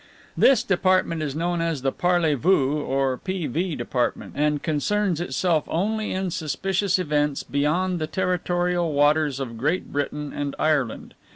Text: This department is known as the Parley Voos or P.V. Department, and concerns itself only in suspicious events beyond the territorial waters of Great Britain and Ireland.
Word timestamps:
This 0.35 0.63
department 0.63 1.21
is 1.21 1.35
known 1.35 1.61
as 1.61 1.83
the 1.83 1.91
Parley 1.91 2.33
Voos 2.33 2.81
or 2.87 3.19
P.V. 3.19 3.75
Department, 3.75 4.33
and 4.35 4.63
concerns 4.63 5.21
itself 5.21 5.65
only 5.67 6.11
in 6.11 6.31
suspicious 6.31 6.97
events 6.97 7.43
beyond 7.43 7.99
the 7.99 8.07
territorial 8.07 8.93
waters 8.93 9.39
of 9.39 9.59
Great 9.59 9.93
Britain 9.93 10.33
and 10.35 10.55
Ireland. 10.57 11.13